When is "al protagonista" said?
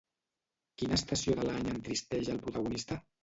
2.35-2.99